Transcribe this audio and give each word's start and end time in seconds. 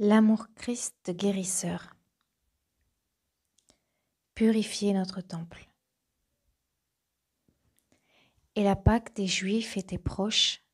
L'amour 0.00 0.48
Christ 0.56 1.12
guérisseur. 1.12 1.94
Purifier 4.34 4.92
notre 4.92 5.20
temple. 5.20 5.70
Et 8.56 8.64
la 8.64 8.74
Pâque 8.74 9.14
des 9.14 9.28
Juifs 9.28 9.76
était 9.76 9.98
proche, 9.98 10.64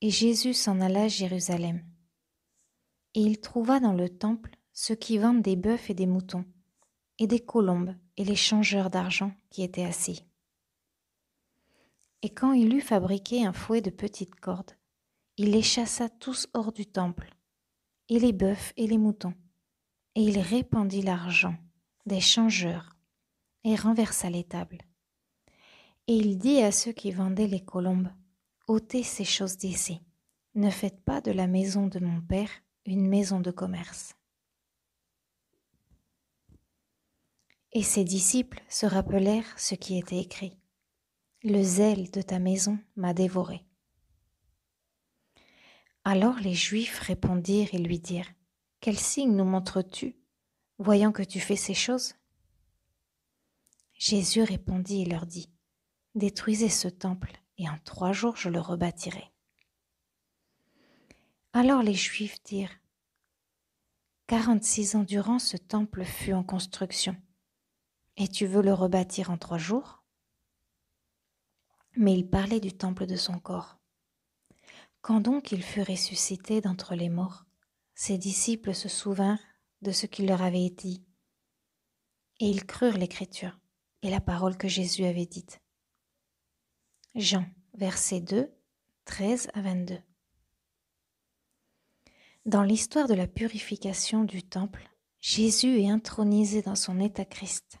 et 0.00 0.10
Jésus 0.10 0.54
s'en 0.54 0.80
alla 0.80 1.02
à 1.02 1.08
Jérusalem. 1.08 1.84
Et 3.14 3.22
il 3.22 3.40
trouva 3.40 3.80
dans 3.80 3.92
le 3.92 4.08
temple 4.08 4.52
ceux 4.72 4.94
qui 4.94 5.18
vendent 5.18 5.42
des 5.42 5.56
bœufs 5.56 5.90
et 5.90 5.94
des 5.94 6.06
moutons, 6.06 6.44
et 7.18 7.26
des 7.26 7.40
colombes 7.40 7.96
et 8.18 8.24
les 8.24 8.36
changeurs 8.36 8.88
d'argent 8.88 9.32
qui 9.50 9.64
étaient 9.64 9.84
assis. 9.84 10.24
Et 12.22 12.30
quand 12.30 12.52
il 12.52 12.72
eut 12.72 12.80
fabriqué 12.80 13.44
un 13.44 13.52
fouet 13.52 13.80
de 13.80 13.90
petites 13.90 14.36
cordes, 14.36 14.76
il 15.38 15.50
les 15.50 15.62
chassa 15.62 16.08
tous 16.08 16.46
hors 16.54 16.70
du 16.70 16.86
temple 16.86 17.34
et 18.10 18.18
les 18.18 18.32
bœufs 18.32 18.72
et 18.76 18.86
les 18.86 18.98
moutons, 18.98 19.34
et 20.16 20.22
il 20.22 20.38
répandit 20.38 21.00
l'argent 21.00 21.56
des 22.04 22.20
changeurs, 22.20 22.96
et 23.64 23.76
renversa 23.76 24.28
les 24.28 24.44
tables. 24.44 24.82
Et 26.08 26.16
il 26.16 26.38
dit 26.38 26.60
à 26.60 26.72
ceux 26.72 26.92
qui 26.92 27.12
vendaient 27.12 27.46
les 27.46 27.64
colombes, 27.64 28.10
ôtez 28.66 29.02
ces 29.02 29.24
choses 29.24 29.56
d'ici, 29.56 30.00
ne 30.54 30.70
faites 30.70 31.00
pas 31.02 31.20
de 31.20 31.30
la 31.30 31.46
maison 31.46 31.86
de 31.86 32.00
mon 32.00 32.20
Père 32.20 32.50
une 32.84 33.06
maison 33.06 33.40
de 33.40 33.52
commerce. 33.52 34.16
Et 37.72 37.84
ses 37.84 38.02
disciples 38.02 38.60
se 38.68 38.86
rappelèrent 38.86 39.56
ce 39.56 39.76
qui 39.76 39.96
était 39.96 40.18
écrit. 40.18 40.58
Le 41.44 41.62
zèle 41.62 42.10
de 42.10 42.20
ta 42.20 42.40
maison 42.40 42.78
m'a 42.96 43.14
dévoré. 43.14 43.64
Alors 46.04 46.36
les 46.40 46.54
Juifs 46.54 46.98
répondirent 47.00 47.74
et 47.74 47.78
lui 47.78 47.98
dirent, 47.98 48.30
Quel 48.80 48.98
signe 48.98 49.36
nous 49.36 49.44
montres-tu, 49.44 50.16
voyant 50.78 51.12
que 51.12 51.22
tu 51.22 51.40
fais 51.40 51.56
ces 51.56 51.74
choses? 51.74 52.14
Jésus 53.94 54.42
répondit 54.42 55.02
et 55.02 55.04
leur 55.04 55.26
dit, 55.26 55.50
Détruisez 56.14 56.70
ce 56.70 56.88
temple, 56.88 57.32
et 57.58 57.68
en 57.68 57.78
trois 57.84 58.12
jours 58.12 58.36
je 58.36 58.48
le 58.48 58.60
rebâtirai. 58.60 59.30
Alors 61.52 61.82
les 61.82 61.94
Juifs 61.94 62.42
dirent, 62.44 62.74
Quarante-six 64.26 64.94
ans 64.94 65.02
durant 65.02 65.38
ce 65.38 65.56
temple 65.58 66.04
fut 66.04 66.32
en 66.32 66.44
construction, 66.44 67.14
et 68.16 68.28
tu 68.28 68.46
veux 68.46 68.62
le 68.62 68.72
rebâtir 68.72 69.30
en 69.30 69.36
trois 69.36 69.58
jours? 69.58 70.02
Mais 71.96 72.14
il 72.14 72.30
parlait 72.30 72.60
du 72.60 72.72
temple 72.72 73.06
de 73.06 73.16
son 73.16 73.38
corps. 73.38 73.79
Quand 75.00 75.20
donc 75.20 75.52
il 75.52 75.62
fut 75.62 75.82
ressuscité 75.82 76.60
d'entre 76.60 76.94
les 76.94 77.08
morts, 77.08 77.46
ses 77.94 78.18
disciples 78.18 78.74
se 78.74 78.88
souvinrent 78.88 79.42
de 79.82 79.92
ce 79.92 80.06
qu'il 80.06 80.26
leur 80.26 80.42
avait 80.42 80.70
dit, 80.70 81.04
et 82.38 82.48
ils 82.48 82.66
crurent 82.66 82.98
l'écriture 82.98 83.58
et 84.02 84.10
la 84.10 84.20
parole 84.20 84.56
que 84.56 84.68
Jésus 84.68 85.04
avait 85.04 85.26
dite. 85.26 85.60
Jean, 87.14 87.46
verset 87.74 88.20
2, 88.20 88.50
13 89.04 89.48
à 89.54 89.62
22. 89.62 89.98
Dans 92.46 92.62
l'histoire 92.62 93.08
de 93.08 93.14
la 93.14 93.26
purification 93.26 94.24
du 94.24 94.42
temple, 94.42 94.88
Jésus 95.20 95.80
est 95.80 95.90
intronisé 95.90 96.62
dans 96.62 96.74
son 96.74 96.98
état 97.00 97.26
Christ. 97.26 97.78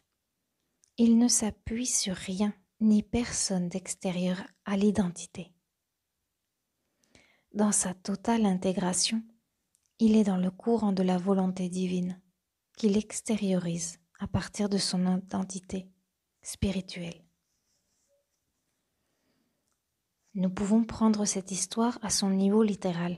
Il 0.98 1.16
ne 1.16 1.28
s'appuie 1.28 1.86
sur 1.86 2.14
rien 2.14 2.52
ni 2.80 3.02
personne 3.02 3.68
d'extérieur 3.68 4.42
à 4.64 4.76
l'identité. 4.76 5.52
Dans 7.52 7.72
sa 7.72 7.94
totale 7.94 8.46
intégration, 8.46 9.22
il 9.98 10.14
est 10.16 10.22
dans 10.22 10.36
le 10.36 10.52
courant 10.52 10.92
de 10.92 11.02
la 11.02 11.18
volonté 11.18 11.68
divine 11.68 12.20
qu'il 12.76 12.96
extériorise 12.96 13.98
à 14.20 14.28
partir 14.28 14.68
de 14.68 14.78
son 14.78 15.18
identité 15.18 15.90
spirituelle. 16.42 17.24
Nous 20.34 20.48
pouvons 20.48 20.84
prendre 20.84 21.24
cette 21.24 21.50
histoire 21.50 21.98
à 22.02 22.10
son 22.10 22.30
niveau 22.30 22.62
littéral, 22.62 23.16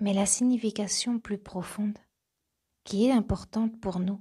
mais 0.00 0.12
la 0.12 0.26
signification 0.26 1.18
plus 1.18 1.38
profonde, 1.38 1.98
qui 2.84 3.06
est 3.06 3.12
importante 3.12 3.80
pour 3.80 4.00
nous, 4.00 4.20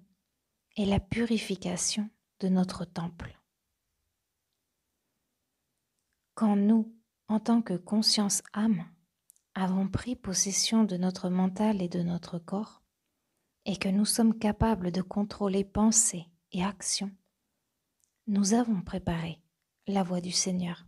est 0.77 0.85
la 0.85 1.01
purification 1.01 2.09
de 2.39 2.47
notre 2.47 2.85
temple. 2.85 3.37
Quand 6.35 6.55
nous, 6.55 6.95
en 7.27 7.41
tant 7.41 7.61
que 7.61 7.73
conscience 7.73 8.41
âme, 8.53 8.85
avons 9.59 9.89
pris 9.89 10.15
possession 10.15 10.85
de 10.85 10.95
notre 10.95 11.29
mental 11.29 11.81
et 11.81 11.89
de 11.89 12.01
notre 12.01 12.39
corps, 12.39 12.81
et 13.65 13.75
que 13.75 13.89
nous 13.89 14.05
sommes 14.05 14.37
capables 14.37 14.91
de 14.91 15.01
contrôler 15.01 15.65
pensée 15.65 16.27
et 16.53 16.63
action, 16.63 17.11
nous 18.27 18.53
avons 18.53 18.81
préparé 18.81 19.41
la 19.85 20.03
voie 20.03 20.21
du 20.21 20.31
Seigneur. 20.31 20.85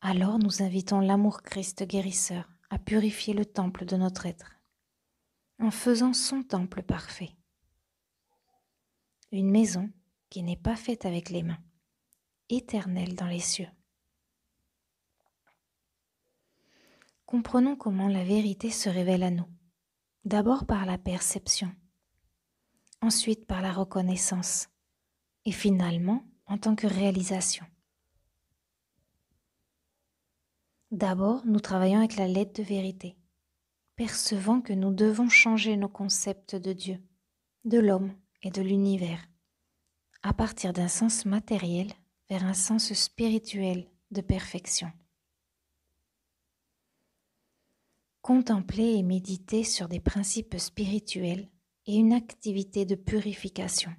Alors 0.00 0.38
nous 0.38 0.62
invitons 0.62 1.00
l'amour 1.00 1.42
Christ 1.42 1.82
guérisseur 1.82 2.48
à 2.70 2.78
purifier 2.78 3.34
le 3.34 3.44
temple 3.44 3.84
de 3.84 3.96
notre 3.96 4.24
être, 4.24 4.56
en 5.58 5.70
faisant 5.70 6.14
son 6.14 6.42
temple 6.42 6.82
parfait. 6.82 7.36
Une 9.30 9.50
maison 9.50 9.90
qui 10.30 10.42
n'est 10.42 10.56
pas 10.56 10.76
faite 10.76 11.04
avec 11.04 11.28
les 11.28 11.42
mains, 11.42 11.62
éternelle 12.48 13.14
dans 13.14 13.26
les 13.26 13.40
cieux. 13.40 13.68
Comprenons 17.30 17.76
comment 17.76 18.08
la 18.08 18.24
vérité 18.24 18.70
se 18.70 18.88
révèle 18.88 19.22
à 19.22 19.30
nous. 19.30 19.46
D'abord 20.24 20.66
par 20.66 20.84
la 20.84 20.98
perception, 20.98 21.72
ensuite 23.00 23.46
par 23.46 23.62
la 23.62 23.72
reconnaissance, 23.72 24.68
et 25.44 25.52
finalement 25.52 26.24
en 26.46 26.58
tant 26.58 26.74
que 26.74 26.88
réalisation. 26.88 27.64
D'abord, 30.90 31.46
nous 31.46 31.60
travaillons 31.60 31.98
avec 31.98 32.16
la 32.16 32.26
lettre 32.26 32.60
de 32.60 32.66
vérité, 32.66 33.16
percevant 33.94 34.60
que 34.60 34.72
nous 34.72 34.92
devons 34.92 35.28
changer 35.28 35.76
nos 35.76 35.88
concepts 35.88 36.56
de 36.56 36.72
Dieu, 36.72 37.00
de 37.64 37.78
l'homme 37.78 38.12
et 38.42 38.50
de 38.50 38.60
l'univers, 38.60 39.24
à 40.24 40.34
partir 40.34 40.72
d'un 40.72 40.88
sens 40.88 41.24
matériel 41.26 41.92
vers 42.28 42.44
un 42.44 42.54
sens 42.54 42.92
spirituel 42.92 43.88
de 44.10 44.20
perfection. 44.20 44.90
Contempler 48.22 48.94
et 48.96 49.02
méditer 49.02 49.64
sur 49.64 49.88
des 49.88 50.00
principes 50.00 50.58
spirituels 50.58 51.48
et 51.86 51.96
une 51.96 52.12
activité 52.12 52.84
de 52.84 52.94
purification. 52.94 53.94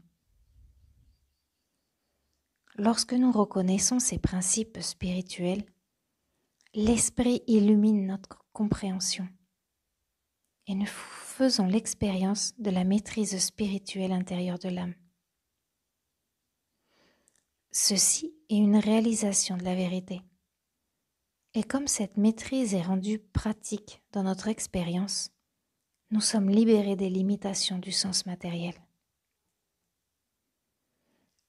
Lorsque 2.76 3.14
nous 3.14 3.32
reconnaissons 3.32 4.00
ces 4.00 4.18
principes 4.18 4.80
spirituels, 4.82 5.66
l'Esprit 6.74 7.44
illumine 7.48 8.08
notre 8.08 8.46
compréhension 8.54 9.28
et 10.68 10.76
nous 10.76 10.86
faisons 10.86 11.66
l'expérience 11.66 12.54
de 12.60 12.70
la 12.70 12.84
maîtrise 12.84 13.38
spirituelle 13.40 14.14
intérieure 14.14 14.60
de 14.60 14.70
l'âme. 14.70 14.96
Ceci 17.72 18.34
est 18.50 18.58
une 18.58 18.78
réalisation 18.78 19.58
de 19.58 19.64
la 19.64 19.76
vérité. 19.76 20.22
Et 21.54 21.64
comme 21.64 21.88
cette 21.88 22.16
maîtrise 22.16 22.74
est 22.74 22.82
rendue 22.82 23.20
pratique 23.20 24.02
dans 24.14 24.24
notre 24.24 24.48
expérience, 24.48 25.32
nous 26.10 26.22
sommes 26.22 26.50
libérés 26.50 26.96
des 26.96 27.10
limitations 27.10 27.78
du 27.78 27.92
sens 27.92 28.26
matériel. 28.26 28.76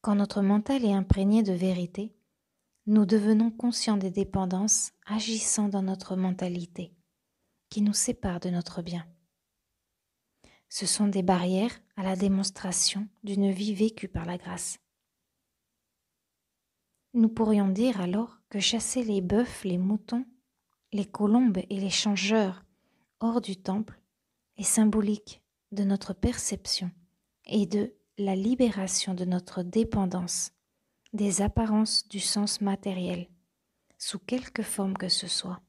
Quand 0.00 0.16
notre 0.16 0.42
mental 0.42 0.84
est 0.84 0.92
imprégné 0.92 1.44
de 1.44 1.52
vérité, 1.52 2.16
nous 2.86 3.06
devenons 3.06 3.52
conscients 3.52 3.96
des 3.96 4.10
dépendances 4.10 4.90
agissant 5.06 5.68
dans 5.68 5.82
notre 5.82 6.16
mentalité, 6.16 6.92
qui 7.70 7.80
nous 7.80 7.92
séparent 7.92 8.40
de 8.40 8.50
notre 8.50 8.82
bien. 8.82 9.06
Ce 10.68 10.86
sont 10.86 11.06
des 11.06 11.22
barrières 11.22 11.78
à 11.94 12.02
la 12.02 12.16
démonstration 12.16 13.06
d'une 13.22 13.52
vie 13.52 13.74
vécue 13.74 14.08
par 14.08 14.24
la 14.24 14.36
grâce. 14.36 14.80
Nous 17.14 17.28
pourrions 17.28 17.68
dire 17.68 18.00
alors 18.00 18.41
que 18.52 18.60
chasser 18.60 19.02
les 19.02 19.22
bœufs, 19.22 19.64
les 19.64 19.78
moutons, 19.78 20.26
les 20.92 21.06
colombes 21.06 21.56
et 21.70 21.80
les 21.80 21.88
changeurs 21.88 22.62
hors 23.18 23.40
du 23.40 23.56
temple 23.56 23.98
est 24.58 24.62
symbolique 24.62 25.40
de 25.70 25.84
notre 25.84 26.12
perception 26.12 26.90
et 27.46 27.64
de 27.64 27.94
la 28.18 28.36
libération 28.36 29.14
de 29.14 29.24
notre 29.24 29.62
dépendance 29.62 30.52
des 31.14 31.40
apparences 31.40 32.06
du 32.08 32.20
sens 32.20 32.60
matériel, 32.60 33.26
sous 33.96 34.18
quelque 34.18 34.62
forme 34.62 34.98
que 34.98 35.08
ce 35.08 35.28
soit. 35.28 35.62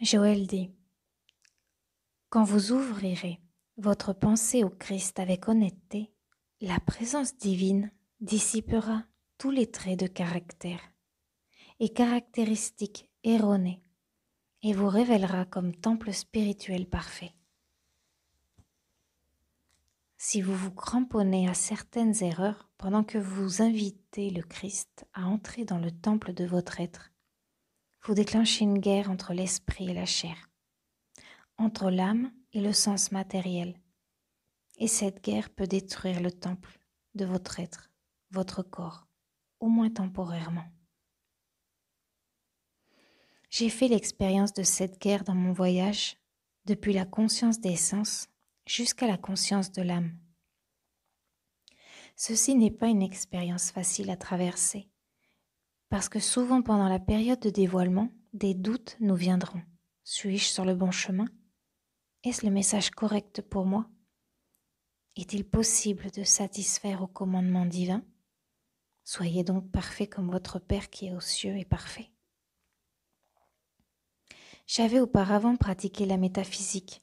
Joël 0.00 0.48
dit, 0.48 0.72
Quand 2.28 2.42
vous 2.42 2.72
ouvrirez 2.72 3.38
votre 3.76 4.12
pensée 4.12 4.64
au 4.64 4.70
Christ 4.70 5.20
avec 5.20 5.46
honnêteté, 5.46 6.12
la 6.62 6.78
présence 6.78 7.36
divine 7.36 7.90
dissipera 8.20 9.02
tous 9.36 9.50
les 9.50 9.68
traits 9.68 9.98
de 9.98 10.06
caractère 10.06 10.80
et 11.80 11.88
caractéristiques 11.88 13.10
erronées 13.24 13.82
et 14.62 14.72
vous 14.72 14.88
révélera 14.88 15.44
comme 15.44 15.74
temple 15.74 16.12
spirituel 16.12 16.86
parfait. 16.86 17.34
Si 20.18 20.40
vous 20.40 20.54
vous 20.54 20.70
cramponnez 20.70 21.48
à 21.48 21.54
certaines 21.54 22.22
erreurs 22.22 22.70
pendant 22.78 23.02
que 23.02 23.18
vous 23.18 23.60
invitez 23.60 24.30
le 24.30 24.42
Christ 24.42 25.04
à 25.14 25.26
entrer 25.26 25.64
dans 25.64 25.80
le 25.80 25.90
temple 25.90 26.32
de 26.32 26.44
votre 26.44 26.78
être, 26.78 27.10
vous 28.04 28.14
déclenchez 28.14 28.62
une 28.62 28.78
guerre 28.78 29.10
entre 29.10 29.34
l'esprit 29.34 29.90
et 29.90 29.94
la 29.94 30.06
chair, 30.06 30.48
entre 31.58 31.90
l'âme 31.90 32.32
et 32.52 32.60
le 32.60 32.72
sens 32.72 33.10
matériel. 33.10 33.81
Et 34.78 34.88
cette 34.88 35.22
guerre 35.22 35.50
peut 35.50 35.66
détruire 35.66 36.20
le 36.20 36.32
temple 36.32 36.78
de 37.14 37.24
votre 37.24 37.60
être, 37.60 37.90
votre 38.30 38.62
corps, 38.62 39.06
au 39.60 39.68
moins 39.68 39.90
temporairement. 39.90 40.64
J'ai 43.50 43.68
fait 43.68 43.88
l'expérience 43.88 44.54
de 44.54 44.62
cette 44.62 44.98
guerre 44.98 45.24
dans 45.24 45.34
mon 45.34 45.52
voyage, 45.52 46.16
depuis 46.64 46.92
la 46.92 47.04
conscience 47.04 47.60
des 47.60 47.76
sens 47.76 48.28
jusqu'à 48.66 49.06
la 49.06 49.18
conscience 49.18 49.72
de 49.72 49.82
l'âme. 49.82 50.16
Ceci 52.16 52.54
n'est 52.54 52.70
pas 52.70 52.88
une 52.88 53.02
expérience 53.02 53.70
facile 53.70 54.10
à 54.10 54.16
traverser, 54.16 54.88
parce 55.88 56.08
que 56.08 56.20
souvent 56.20 56.62
pendant 56.62 56.88
la 56.88 57.00
période 57.00 57.40
de 57.40 57.50
dévoilement, 57.50 58.08
des 58.32 58.54
doutes 58.54 58.96
nous 59.00 59.16
viendront. 59.16 59.62
Suis-je 60.04 60.44
sur 60.44 60.64
le 60.64 60.74
bon 60.74 60.90
chemin? 60.90 61.26
Est-ce 62.24 62.46
le 62.46 62.52
message 62.52 62.90
correct 62.90 63.42
pour 63.42 63.66
moi? 63.66 63.90
Est-il 65.16 65.44
possible 65.44 66.10
de 66.10 66.24
satisfaire 66.24 67.02
au 67.02 67.06
commandement 67.06 67.66
divin? 67.66 68.02
Soyez 69.04 69.44
donc 69.44 69.70
parfait 69.70 70.06
comme 70.06 70.30
votre 70.30 70.58
Père 70.58 70.88
qui 70.88 71.08
est 71.08 71.14
aux 71.14 71.20
cieux 71.20 71.58
est 71.58 71.64
parfait. 71.64 72.10
J'avais 74.66 75.00
auparavant 75.00 75.56
pratiqué 75.56 76.06
la 76.06 76.16
métaphysique, 76.16 77.02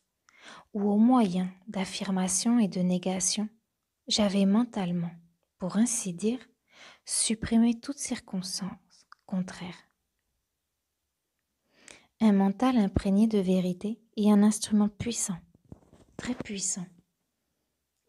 où 0.74 0.90
au 0.90 0.98
moyen 0.98 1.52
d'affirmation 1.68 2.58
et 2.58 2.68
de 2.68 2.80
négation, 2.80 3.48
j'avais 4.08 4.46
mentalement, 4.46 5.12
pour 5.60 5.78
ainsi 5.78 6.14
dire, 6.14 6.40
supprimé 7.06 7.80
toute 7.80 8.00
circonstance 8.00 8.70
contraire. 9.26 9.76
Un 12.22 12.32
mental 12.32 12.78
imprégné 12.78 13.28
de 13.28 13.38
vérité 13.38 14.02
et 14.18 14.32
un 14.32 14.42
instrument 14.42 14.90
puissant, 14.90 15.38
très 16.18 16.34
puissant. 16.34 16.86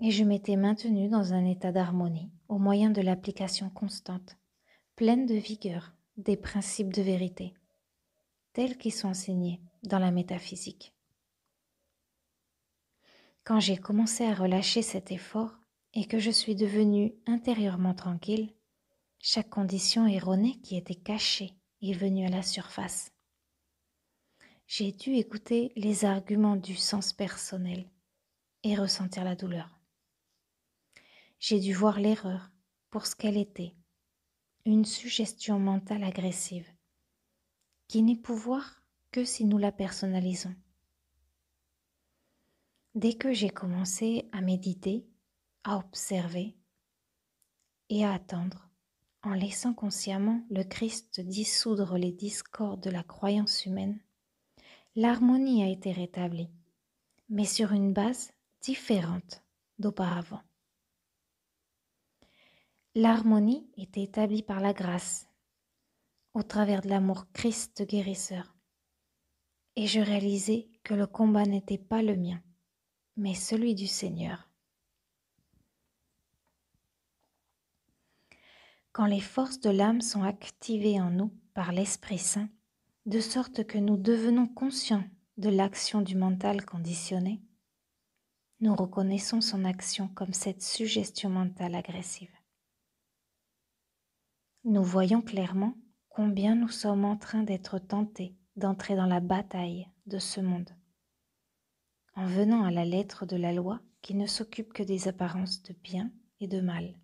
Et 0.03 0.11
je 0.11 0.25
m'étais 0.25 0.57
maintenu 0.57 1.09
dans 1.09 1.35
un 1.35 1.45
état 1.45 1.73
d'harmonie 1.73 2.31
au 2.49 2.59
moyen 2.59 2.91
de 2.91 3.03
l'application 3.03 3.69
constante, 3.69 4.39
pleine 4.97 5.27
de 5.27 5.35
vigueur 5.35 5.93
des 6.17 6.37
principes 6.37 6.93
de 6.93 7.03
vérité 7.03 7.55
tels 8.53 8.77
qu'ils 8.77 8.93
sont 8.93 9.09
enseignés 9.09 9.61
dans 9.83 9.99
la 9.99 10.11
métaphysique. 10.11 10.95
Quand 13.45 13.61
j'ai 13.61 13.77
commencé 13.77 14.25
à 14.25 14.35
relâcher 14.35 14.83
cet 14.83 15.13
effort 15.13 15.57
et 15.95 16.07
que 16.07 16.19
je 16.19 16.31
suis 16.31 16.55
devenue 16.55 17.15
intérieurement 17.27 17.95
tranquille, 17.95 18.53
chaque 19.19 19.51
condition 19.51 20.07
erronée 20.07 20.61
qui 20.63 20.77
était 20.77 20.95
cachée 20.95 21.55
est 21.83 21.93
venue 21.93 22.27
à 22.27 22.31
la 22.31 22.43
surface. 22.43 23.13
J'ai 24.67 24.93
dû 24.93 25.15
écouter 25.15 25.73
les 25.77 26.05
arguments 26.05 26.57
du 26.57 26.77
sens 26.77 27.13
personnel 27.13 27.89
et 28.63 28.77
ressentir 28.77 29.25
la 29.25 29.35
douleur. 29.35 29.80
J'ai 31.41 31.59
dû 31.59 31.73
voir 31.73 31.99
l'erreur 31.99 32.51
pour 32.91 33.07
ce 33.07 33.17
qu'elle 33.17 33.39
était, 33.39 33.75
une 34.67 34.85
suggestion 34.85 35.59
mentale 35.59 36.05
agressive 36.05 36.69
qui 37.89 38.03
n'est 38.03 38.15
pouvoir 38.15 38.83
que 39.11 39.25
si 39.25 39.47
nous 39.47 39.57
la 39.57 39.73
personnalisons. 39.73 40.55
Dès 42.95 43.15
que 43.15 43.33
j'ai 43.33 43.49
commencé 43.49 44.29
à 44.33 44.43
méditer, 44.43 45.09
à 45.65 45.79
observer 45.79 46.59
et 47.89 48.05
à 48.05 48.13
attendre, 48.13 48.69
en 49.23 49.33
laissant 49.33 49.73
consciemment 49.73 50.45
le 50.51 50.63
Christ 50.63 51.23
dissoudre 51.23 51.97
les 51.97 52.13
discordes 52.13 52.83
de 52.83 52.91
la 52.91 53.03
croyance 53.03 53.65
humaine, 53.65 53.99
l'harmonie 54.95 55.63
a 55.63 55.69
été 55.69 55.91
rétablie, 55.91 56.51
mais 57.31 57.47
sur 57.47 57.73
une 57.73 57.95
base 57.95 58.31
différente 58.61 59.43
d'auparavant. 59.79 60.43
L'harmonie 62.97 63.71
était 63.77 64.03
établie 64.03 64.43
par 64.43 64.59
la 64.59 64.73
grâce 64.73 65.29
au 66.35 66.43
travers 66.43 66.81
de 66.81 66.89
l'amour 66.89 67.31
Christ 67.33 67.87
guérisseur. 67.87 68.57
Et 69.77 69.87
je 69.87 70.01
réalisais 70.01 70.69
que 70.83 70.95
le 70.95 71.07
combat 71.07 71.45
n'était 71.45 71.79
pas 71.79 72.03
le 72.03 72.17
mien, 72.17 72.43
mais 73.17 73.35
celui 73.35 73.77
du 73.77 73.87
Seigneur. 73.87 74.51
Quand 78.91 79.07
les 79.07 79.21
forces 79.21 79.61
de 79.61 79.71
l'âme 79.71 80.01
sont 80.01 80.25
activées 80.25 81.01
en 81.01 81.11
nous 81.11 81.33
par 81.55 81.71
l'Esprit 81.71 82.19
Saint, 82.19 82.49
de 83.07 83.21
sorte 83.21 83.65
que 83.69 83.79
nous 83.79 83.99
devenons 83.99 84.49
conscients 84.49 85.05
de 85.37 85.49
l'action 85.49 86.03
du 86.03 86.17
mental 86.17 86.65
conditionné, 86.65 87.41
nous 88.59 88.75
reconnaissons 88.75 89.41
son 89.41 89.65
action 89.65 90.09
comme 90.09 90.35
cette 90.35 90.63
suggestion 90.63 91.31
mentale 91.31 91.77
agressive. 91.77 92.40
Nous 94.65 94.85
voyons 94.85 95.23
clairement 95.23 95.75
combien 96.11 96.55
nous 96.55 96.69
sommes 96.69 97.07
en 97.07 97.17
train 97.17 97.43
d'être 97.45 97.79
tentés 97.79 98.37
d'entrer 98.57 98.95
dans 98.95 99.07
la 99.07 99.21
bataille 99.21 99.89
de 100.05 100.19
ce 100.19 100.41
monde, 100.41 100.69
en 102.15 102.27
venant 102.27 102.65
à 102.65 102.71
la 102.71 102.85
lettre 102.85 103.25
de 103.25 103.37
la 103.37 103.55
loi 103.55 103.81
qui 104.03 104.15
ne 104.15 104.27
s'occupe 104.27 104.75
que 104.75 104.83
des 104.83 105.09
apparences 105.09 105.63
de 105.63 105.73
bien 105.73 106.13
et 106.41 106.47
de 106.47 106.61
mal. 106.61 107.01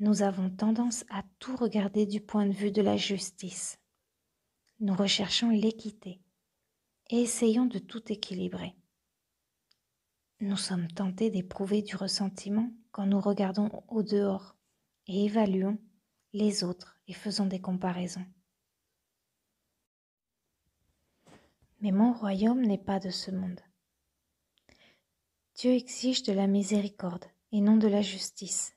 Nous 0.00 0.22
avons 0.22 0.50
tendance 0.50 1.04
à 1.08 1.22
tout 1.38 1.54
regarder 1.54 2.04
du 2.04 2.20
point 2.20 2.46
de 2.46 2.52
vue 2.52 2.72
de 2.72 2.82
la 2.82 2.96
justice. 2.96 3.78
Nous 4.80 4.94
recherchons 4.94 5.50
l'équité 5.50 6.20
et 7.10 7.20
essayons 7.20 7.66
de 7.66 7.78
tout 7.78 8.10
équilibrer. 8.10 8.74
Nous 10.40 10.56
sommes 10.56 10.88
tentés 10.88 11.30
d'éprouver 11.30 11.82
du 11.82 11.94
ressentiment 11.94 12.72
quand 12.90 13.06
nous 13.06 13.20
regardons 13.20 13.84
au 13.88 14.02
dehors 14.02 14.56
et 15.10 15.24
évaluons 15.24 15.76
les 16.32 16.62
autres 16.62 17.00
et 17.08 17.12
faisons 17.12 17.46
des 17.46 17.60
comparaisons. 17.60 18.24
Mais 21.80 21.90
mon 21.90 22.12
royaume 22.12 22.60
n'est 22.60 22.78
pas 22.78 23.00
de 23.00 23.10
ce 23.10 23.32
monde. 23.32 23.60
Dieu 25.56 25.72
exige 25.72 26.22
de 26.22 26.32
la 26.32 26.46
miséricorde 26.46 27.24
et 27.50 27.60
non 27.60 27.76
de 27.76 27.88
la 27.88 28.02
justice. 28.02 28.76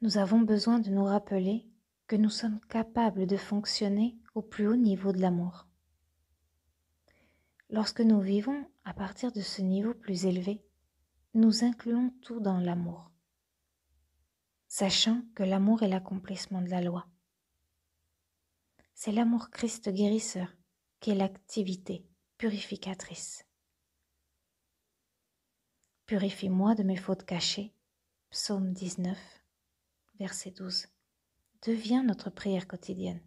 Nous 0.00 0.16
avons 0.16 0.40
besoin 0.40 0.78
de 0.78 0.88
nous 0.88 1.04
rappeler 1.04 1.68
que 2.06 2.16
nous 2.16 2.30
sommes 2.30 2.60
capables 2.70 3.26
de 3.26 3.36
fonctionner 3.36 4.16
au 4.34 4.40
plus 4.40 4.66
haut 4.66 4.76
niveau 4.76 5.12
de 5.12 5.20
l'amour. 5.20 5.66
Lorsque 7.68 8.00
nous 8.00 8.20
vivons 8.22 8.66
à 8.84 8.94
partir 8.94 9.30
de 9.30 9.42
ce 9.42 9.60
niveau 9.60 9.92
plus 9.92 10.24
élevé, 10.24 10.64
nous 11.34 11.64
incluons 11.64 12.14
tout 12.22 12.40
dans 12.40 12.58
l'amour 12.58 13.11
sachant 14.72 15.20
que 15.34 15.42
l'amour 15.42 15.82
est 15.82 15.88
l'accomplissement 15.88 16.62
de 16.62 16.70
la 16.70 16.80
loi. 16.80 17.06
C'est 18.94 19.12
l'amour 19.12 19.50
Christ 19.50 19.90
guérisseur 19.90 20.48
qui 20.98 21.10
est 21.10 21.14
l'activité 21.14 22.08
purificatrice. 22.38 23.44
Purifie-moi 26.06 26.74
de 26.74 26.84
mes 26.84 26.96
fautes 26.96 27.26
cachées. 27.26 27.74
Psaume 28.30 28.72
19, 28.72 29.18
verset 30.18 30.52
12. 30.52 30.86
Devient 31.66 32.02
notre 32.06 32.30
prière 32.30 32.66
quotidienne. 32.66 33.20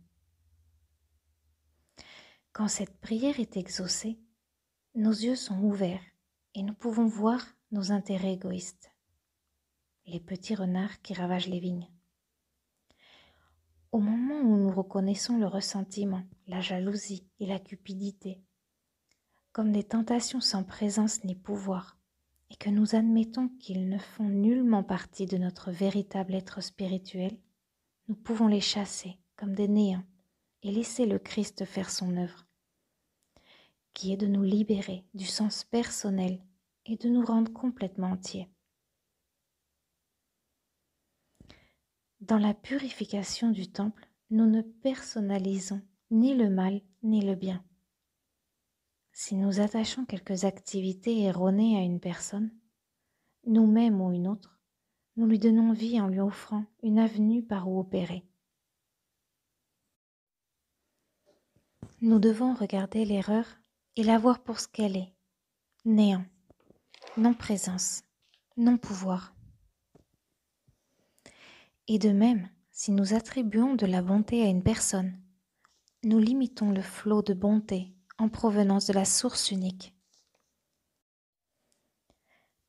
Quand 2.54 2.68
cette 2.68 3.00
prière 3.02 3.40
est 3.40 3.56
exaucée, 3.56 4.20
nos 4.96 5.12
yeux 5.14 5.36
sont 5.36 5.62
ouverts 5.62 6.04
et 6.56 6.64
nous 6.64 6.74
pouvons 6.74 7.06
voir 7.06 7.46
nos 7.70 7.92
intérêts 7.92 8.34
égoïstes 8.34 8.95
les 10.08 10.20
petits 10.20 10.56
renards 10.56 11.02
qui 11.02 11.14
ravagent 11.14 11.50
les 11.50 11.60
vignes. 11.60 11.90
Au 13.92 14.00
moment 14.00 14.42
où 14.42 14.58
nous 14.58 14.72
reconnaissons 14.72 15.38
le 15.38 15.48
ressentiment, 15.48 16.24
la 16.48 16.62
jalousie 16.62 17.28
et 17.40 17.46
la 17.46 17.60
cupidité 17.60 18.42
comme 19.56 19.72
des 19.72 19.86
tentations 19.86 20.42
sans 20.42 20.66
présence 20.66 21.24
ni 21.24 21.34
pouvoir, 21.34 21.98
et 22.52 22.58
que 22.58 22.70
nous 22.70 22.94
admettons 22.94 23.48
qu'ils 23.48 23.88
ne 23.88 23.98
font 23.98 24.28
nullement 24.28 24.84
partie 24.84 25.28
de 25.28 25.38
notre 25.38 25.72
véritable 25.72 26.36
être 26.36 26.62
spirituel, 26.62 27.38
nous 28.10 28.16
pouvons 28.16 28.50
les 28.50 28.60
chasser 28.60 29.18
comme 29.38 29.56
des 29.56 29.70
néants 29.70 30.04
et 30.62 30.74
laisser 30.74 31.06
le 31.06 31.20
Christ 31.20 31.64
faire 31.64 31.90
son 31.90 32.18
œuvre, 32.18 32.46
qui 33.94 34.12
est 34.12 34.18
de 34.18 34.28
nous 34.28 34.44
libérer 34.44 35.06
du 35.14 35.26
sens 35.26 35.64
personnel 35.64 36.44
et 36.86 36.98
de 36.98 37.08
nous 37.08 37.24
rendre 37.24 37.54
complètement 37.54 38.12
entiers. 38.12 38.50
Dans 42.28 42.40
la 42.40 42.56
purification 42.56 43.52
du 43.52 43.68
temple, 43.68 44.10
nous 44.32 44.48
ne 44.50 44.64
personnalisons 44.64 45.84
ni 46.10 46.34
le 46.34 46.50
mal 46.50 46.82
ni 47.04 47.22
le 47.22 47.36
bien. 47.36 47.64
Si 49.12 49.36
nous 49.36 49.60
attachons 49.60 50.06
quelques 50.06 50.44
activités 50.44 51.22
erronées 51.22 51.78
à 51.78 51.82
une 51.82 52.00
personne, 52.00 52.50
nous-mêmes 53.46 54.02
ou 54.02 54.12
une 54.12 54.28
autre, 54.28 54.60
nous 55.18 55.28
lui 55.28 55.38
donnons 55.38 55.72
vie 55.72 56.02
en 56.02 56.08
lui 56.08 56.20
offrant 56.20 56.66
une 56.82 56.98
avenue 56.98 57.44
par 57.44 57.70
où 57.70 57.80
opérer. 57.80 58.26
Nous 62.02 62.18
devons 62.18 62.56
regarder 62.56 63.06
l'erreur 63.06 63.46
et 63.98 64.04
la 64.04 64.18
voir 64.18 64.42
pour 64.42 64.60
ce 64.60 64.68
qu'elle 64.68 64.98
est, 64.98 65.14
néant, 65.86 66.26
non-présence, 67.18 68.02
non-pouvoir. 68.58 69.35
Et 71.88 72.00
de 72.00 72.10
même, 72.10 72.50
si 72.72 72.92
nous 72.92 73.14
attribuons 73.14 73.76
de 73.76 73.86
la 73.86 74.02
bonté 74.02 74.44
à 74.44 74.48
une 74.48 74.64
personne, 74.64 75.22
nous 76.04 76.20
limitons 76.20 76.72
le 76.72 76.82
flot 76.82 77.22
de 77.22 77.34
bonté 77.34 77.96
en 78.18 78.30
provenance 78.30 78.88
de 78.88 78.94
la 78.94 79.06
source 79.06 79.52
unique. 79.52 79.96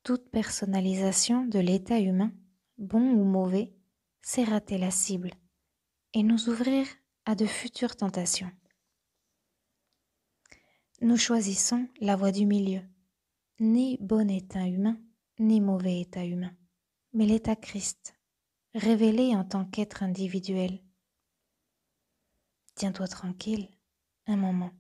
Toute 0.03 0.31
personnalisation 0.31 1.47
de 1.47 1.59
l'état 1.59 1.99
humain, 1.99 2.33
bon 2.79 3.11
ou 3.13 3.25
mauvais, 3.25 3.75
c'est 4.23 4.45
rater 4.45 4.79
la 4.79 4.91
cible 4.91 5.31
et 6.15 6.23
nous 6.23 6.49
ouvrir 6.49 6.87
à 7.25 7.35
de 7.35 7.47
futures 7.47 7.97
tentations. 7.97 8.51
Nous 11.01 11.17
choisissons 11.17 11.89
la 12.01 12.17
voie 12.17 12.33
du 12.33 12.47
milieu, 12.47 12.81
ni 13.61 13.99
bon 14.01 14.31
état 14.31 14.67
humain, 14.67 14.99
ni 15.39 15.61
mauvais 15.61 16.01
état 16.01 16.25
humain, 16.25 16.57
mais 17.13 17.27
l'état 17.27 17.57
Christ, 17.57 18.16
révélé 18.77 19.35
en 19.35 19.43
tant 19.43 19.65
qu'être 19.65 20.03
individuel. 20.03 20.83
Tiens-toi 22.75 23.09
tranquille, 23.09 23.71
un 24.27 24.37
moment, 24.37 24.71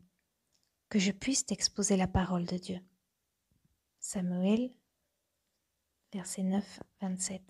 que 0.90 0.98
je 0.98 1.12
puisse 1.12 1.46
t'exposer 1.46 1.96
la 1.96 2.06
parole 2.06 2.44
de 2.44 2.58
Dieu. 2.58 2.78
Samuel, 3.98 4.70
verset 6.12 6.42
9, 6.42 6.82
27. 7.00 7.42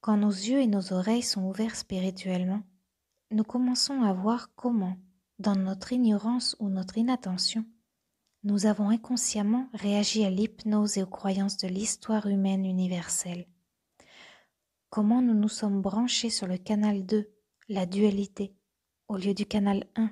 Quand 0.00 0.16
nos 0.16 0.30
yeux 0.30 0.62
et 0.62 0.66
nos 0.66 0.94
oreilles 0.94 1.22
sont 1.22 1.44
ouverts 1.44 1.76
spirituellement, 1.76 2.62
nous 3.30 3.44
commençons 3.44 4.02
à 4.02 4.14
voir 4.14 4.54
comment, 4.54 4.96
dans 5.38 5.56
notre 5.56 5.92
ignorance 5.92 6.56
ou 6.58 6.70
notre 6.70 6.96
inattention, 6.96 7.66
nous 8.44 8.64
avons 8.64 8.88
inconsciemment 8.88 9.68
réagi 9.74 10.24
à 10.24 10.30
l'hypnose 10.30 10.96
et 10.96 11.02
aux 11.02 11.06
croyances 11.06 11.58
de 11.58 11.68
l'histoire 11.68 12.26
humaine 12.26 12.64
universelle 12.64 13.46
comment 14.90 15.22
nous 15.22 15.34
nous 15.34 15.48
sommes 15.48 15.82
branchés 15.82 16.30
sur 16.30 16.46
le 16.46 16.58
canal 16.58 17.04
2, 17.04 17.30
la 17.68 17.86
dualité, 17.86 18.54
au 19.08 19.16
lieu 19.16 19.34
du 19.34 19.46
canal 19.46 19.84
1, 19.96 20.10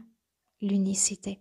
l'unicité. 0.60 1.40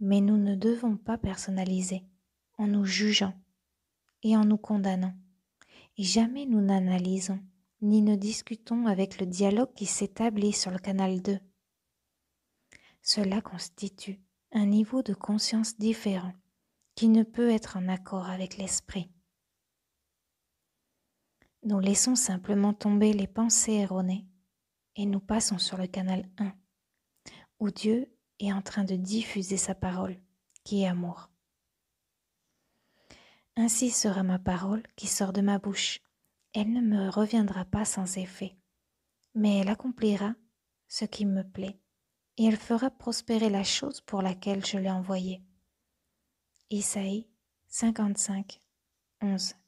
Mais 0.00 0.20
nous 0.20 0.36
ne 0.36 0.54
devons 0.54 0.96
pas 0.96 1.18
personnaliser 1.18 2.04
en 2.58 2.66
nous 2.66 2.84
jugeant 2.84 3.34
et 4.22 4.36
en 4.36 4.44
nous 4.44 4.58
condamnant. 4.58 5.14
Et 5.96 6.02
jamais 6.02 6.46
nous 6.46 6.60
n'analysons 6.60 7.40
ni 7.82 8.02
ne 8.02 8.14
discutons 8.14 8.86
avec 8.86 9.18
le 9.20 9.26
dialogue 9.26 9.72
qui 9.74 9.86
s'établit 9.86 10.52
sur 10.52 10.70
le 10.70 10.78
canal 10.78 11.22
2. 11.22 11.38
Cela 13.02 13.40
constitue 13.40 14.20
un 14.52 14.66
niveau 14.66 15.02
de 15.02 15.14
conscience 15.14 15.78
différent 15.78 16.34
qui 16.94 17.08
ne 17.08 17.22
peut 17.22 17.50
être 17.50 17.78
en 17.78 17.88
accord 17.88 18.28
avec 18.28 18.58
l'esprit. 18.58 19.10
Nous 21.62 21.78
laissons 21.78 22.16
simplement 22.16 22.72
tomber 22.72 23.12
les 23.12 23.26
pensées 23.26 23.74
erronées 23.74 24.26
et 24.96 25.04
nous 25.04 25.20
passons 25.20 25.58
sur 25.58 25.76
le 25.76 25.86
canal 25.86 26.26
1, 26.38 26.52
où 27.58 27.70
Dieu 27.70 28.10
est 28.38 28.52
en 28.52 28.62
train 28.62 28.84
de 28.84 28.96
diffuser 28.96 29.58
sa 29.58 29.74
parole, 29.74 30.18
qui 30.64 30.82
est 30.82 30.86
amour. 30.86 31.30
Ainsi 33.56 33.90
sera 33.90 34.22
ma 34.22 34.38
parole 34.38 34.82
qui 34.96 35.06
sort 35.06 35.34
de 35.34 35.42
ma 35.42 35.58
bouche. 35.58 36.00
Elle 36.54 36.72
ne 36.72 36.80
me 36.80 37.10
reviendra 37.10 37.66
pas 37.66 37.84
sans 37.84 38.16
effet, 38.16 38.56
mais 39.34 39.58
elle 39.58 39.68
accomplira 39.68 40.34
ce 40.88 41.04
qui 41.04 41.26
me 41.26 41.42
plaît, 41.42 41.78
et 42.38 42.46
elle 42.46 42.56
fera 42.56 42.90
prospérer 42.90 43.50
la 43.50 43.64
chose 43.64 44.00
pour 44.00 44.22
laquelle 44.22 44.64
je 44.64 44.78
l'ai 44.78 44.90
envoyée. 44.90 45.42
Isaïe 46.70 47.28
55, 47.68 48.60
11. 49.20 49.59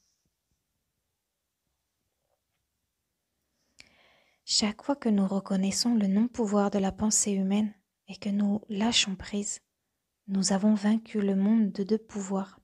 Chaque 4.55 4.83
fois 4.83 4.95
que 4.95 5.09
nous 5.09 5.25
reconnaissons 5.25 5.95
le 5.95 6.05
non-pouvoir 6.05 6.69
de 6.69 6.77
la 6.77 6.91
pensée 6.91 7.31
humaine 7.31 7.73
et 8.07 8.15
que 8.15 8.29
nous 8.29 8.61
lâchons 8.69 9.15
prise, 9.15 9.61
nous 10.27 10.53
avons 10.53 10.75
vaincu 10.75 11.21
le 11.21 11.35
monde 11.35 11.71
de 11.71 11.81
deux 11.81 11.97
pouvoirs. 11.97 12.59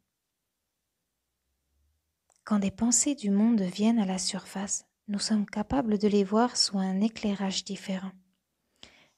Quand 2.43 2.59
des 2.59 2.69
pensées 2.69 3.15
du 3.15 3.31
monde 3.31 3.61
viennent 3.61 3.97
à 3.97 4.05
la 4.05 4.19
surface, 4.19 4.85
nous 5.07 5.17
sommes 5.17 5.47
capables 5.47 5.97
de 5.97 6.07
les 6.07 6.23
voir 6.23 6.57
sous 6.57 6.77
un 6.77 7.01
éclairage 7.01 7.63
différent, 7.63 8.11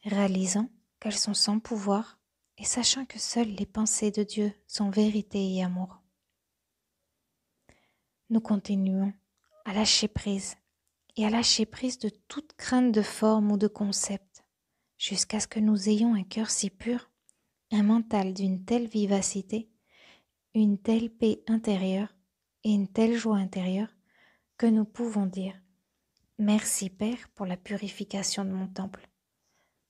réalisant 0.05 0.69
qu'elles 1.01 1.11
sont 1.11 1.33
sans 1.33 1.59
pouvoir 1.59 2.21
et 2.57 2.63
sachant 2.63 3.03
que 3.03 3.19
seules 3.19 3.53
les 3.53 3.65
pensées 3.65 4.11
de 4.11 4.23
Dieu 4.23 4.53
sont 4.65 4.91
vérité 4.91 5.55
et 5.55 5.61
amour. 5.61 6.01
Nous 8.29 8.39
continuons 8.39 9.11
à 9.65 9.73
lâcher 9.73 10.07
prise 10.07 10.55
et 11.18 11.25
à 11.25 11.30
lâcher 11.30 11.65
prise 11.65 12.00
de 12.00 12.10
toute 12.27 12.53
crainte 12.53 12.91
de 12.91 13.01
forme 13.01 13.51
ou 13.51 13.58
de 13.58 13.68
concept, 13.68 14.44
jusqu'à 14.98 15.39
ce 15.39 15.48
que 15.48 15.60
nous 15.60 15.89
ayons 15.89 16.13
un 16.13 16.24
cœur 16.24 16.50
si 16.50 16.70
pur, 16.70 17.12
un 17.72 17.84
mental 17.84 18.34
d'une 18.34 18.63
telle 18.63 18.88
vivacité, 18.88 19.70
une 20.53 20.77
telle 20.77 21.10
paix 21.10 21.44
intérieure 21.48 22.13
et 22.63 22.72
une 22.72 22.88
telle 22.88 23.15
joie 23.15 23.38
intérieure 23.38 23.96
que 24.58 24.65
nous 24.65 24.86
pouvons 24.86 25.25
dire 25.25 25.56
Merci 26.38 26.89
Père 26.89 27.30
pour 27.36 27.46
la 27.46 27.58
purification 27.58 28.44
de 28.44 28.51
mon 28.51 28.68
temple. 28.68 29.08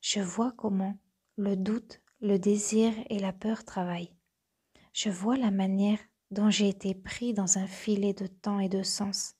Je 0.01 0.19
vois 0.19 0.51
comment 0.51 0.97
le 1.37 1.55
doute, 1.55 2.01
le 2.19 2.37
désir 2.37 2.93
et 3.09 3.19
la 3.19 3.33
peur 3.33 3.63
travaillent. 3.63 4.13
Je 4.93 5.09
vois 5.09 5.37
la 5.37 5.51
manière 5.51 5.99
dont 6.29 6.49
j'ai 6.49 6.67
été 6.67 6.93
pris 6.93 7.33
dans 7.33 7.57
un 7.57 7.67
filet 7.67 8.13
de 8.13 8.27
temps 8.27 8.59
et 8.59 8.69
de 8.69 8.83
sens 8.83 9.35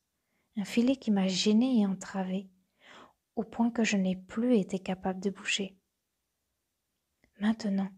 un 0.57 0.65
filet 0.65 0.95
qui 0.95 1.11
m'a 1.11 1.27
gêné 1.27 1.79
et 1.79 1.85
entravé, 1.85 2.49
au 3.35 3.43
point 3.43 3.71
que 3.71 3.83
je 3.83 3.97
n'ai 3.97 4.15
plus 4.15 4.57
été 4.57 4.79
capable 4.79 5.19
de 5.19 5.29
bouger. 5.29 5.77
Maintenant, 7.39 7.89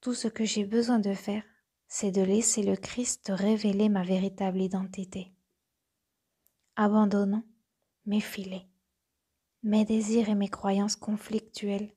tout 0.00 0.14
ce 0.14 0.28
que 0.28 0.44
j'ai 0.44 0.64
besoin 0.64 0.98
de 0.98 1.14
faire, 1.14 1.42
c'est 1.88 2.12
de 2.12 2.22
laisser 2.22 2.62
le 2.62 2.76
Christ 2.76 3.32
révéler 3.34 3.88
ma 3.88 4.04
véritable 4.04 4.60
identité. 4.60 5.32
Abandonnant 6.76 7.44
mes 8.04 8.20
filets, 8.20 8.68
mes 9.62 9.84
désirs 9.84 10.28
et 10.28 10.34
mes 10.34 10.48
croyances 10.48 10.96
conflictuelles, 10.96 11.92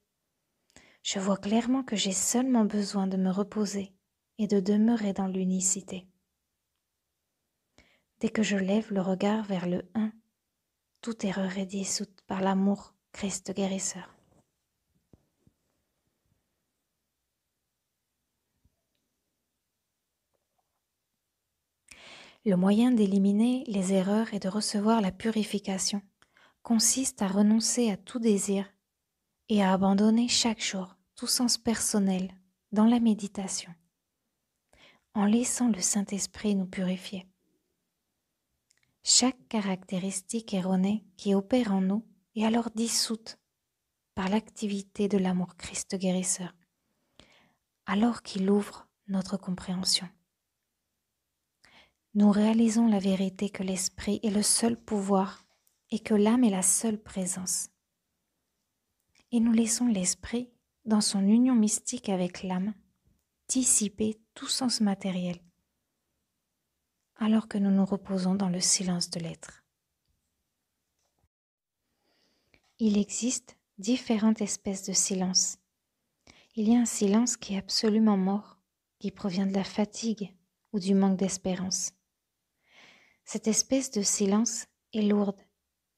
je 1.04 1.20
vois 1.20 1.38
clairement 1.38 1.84
que 1.84 1.96
j'ai 1.96 2.12
seulement 2.12 2.66
besoin 2.66 3.08
de 3.08 3.18
me 3.18 3.30
reposer 3.30 3.94
et 4.38 4.48
de 4.48 4.60
demeurer 4.60 5.14
dans 5.14 5.28
l'unicité. 5.28 6.09
Dès 8.20 8.30
que 8.30 8.44
je 8.44 8.58
lève 8.58 8.92
le 8.92 9.02
regard 9.02 9.46
vers 9.46 9.66
le 9.66 9.90
un, 9.94 10.12
toute 11.02 11.24
erreur 11.24 11.58
est 11.58 11.66
dissoute 11.66 12.22
par 12.28 12.42
l'amour 12.42 12.94
Christ 13.14 13.54
guérisseur. 13.56 14.14
Le 22.46 22.56
moyen 22.56 22.92
d'éliminer 22.92 23.64
les 23.68 23.94
erreurs 23.94 24.34
et 24.34 24.40
de 24.40 24.50
recevoir 24.50 25.00
la 25.00 25.12
purification 25.12 26.02
consiste 26.62 27.22
à 27.22 27.28
renoncer 27.28 27.90
à 27.90 27.96
tout 27.96 28.20
désir 28.20 28.66
et 29.48 29.64
à 29.64 29.72
abandonner 29.72 30.28
chaque 30.28 30.62
jour 30.62 30.98
tout 31.16 31.28
sens 31.28 31.58
personnel 31.58 32.34
dans 32.74 32.86
la 32.86 33.00
méditation, 33.00 33.74
en 35.14 35.26
laissant 35.26 35.70
le 35.70 35.80
Saint-Esprit 35.80 36.56
nous 36.56 36.68
purifier. 36.68 37.29
Chaque 39.04 39.48
caractéristique 39.48 40.54
erronée 40.54 41.06
qui 41.18 41.34
opère 41.34 41.74
en 41.74 41.82
nous 41.82 42.06
est 42.36 42.46
alors 42.46 42.70
dissoute 42.72 43.40
par 44.14 44.30
l'activité 44.30 45.08
de 45.08 45.18
l'amour 45.18 45.56
Christ 45.56 45.96
guérisseur, 45.96 46.54
alors 47.86 48.22
qu'il 48.22 48.50
ouvre 48.50 48.88
notre 49.08 49.38
compréhension. 49.38 50.08
Nous 52.14 52.32
réalisons 52.32 52.88
la 52.88 53.00
vérité 53.00 53.50
que 53.50 53.64
l'esprit 53.64 54.20
est 54.24 54.32
le 54.32 54.44
seul 54.44 54.76
pouvoir 54.76 55.46
et 55.92 56.00
que 56.00 56.14
l'âme 56.14 56.44
est 56.44 56.50
la 56.50 56.62
seule 56.62 57.02
présence. 57.02 57.70
Et 59.32 59.40
nous 59.40 59.54
laissons 59.54 59.88
l'esprit, 59.88 60.50
dans 60.86 61.02
son 61.02 61.22
union 61.22 61.56
mystique 61.56 62.10
avec 62.10 62.44
l'âme, 62.44 62.74
dissiper 63.48 64.20
tout 64.34 64.48
sens 64.48 64.82
matériel 64.82 65.40
alors 67.20 67.48
que 67.48 67.58
nous 67.58 67.70
nous 67.70 67.86
reposons 67.86 68.34
dans 68.34 68.50
le 68.50 68.62
silence 68.62 69.10
de 69.10 69.20
l'être. 69.20 69.64
Il 72.80 72.98
existe 72.98 73.58
différentes 73.78 74.42
espèces 74.42 74.86
de 74.86 74.94
silence. 74.94 75.58
Il 76.56 76.70
y 76.70 76.76
a 76.76 76.80
un 76.80 76.86
silence 76.86 77.36
qui 77.36 77.56
est 77.56 77.58
absolument 77.58 78.18
mort, 78.18 78.58
qui 79.00 79.12
provient 79.12 79.46
de 79.46 79.54
la 79.54 79.66
fatigue 79.66 80.34
ou 80.72 80.80
du 80.80 80.96
manque 80.96 81.18
d'espérance. 81.18 81.92
Cette 83.26 83.48
espèce 83.48 83.92
de 83.92 84.02
silence 84.02 84.66
est 84.94 85.02
lourde 85.02 85.40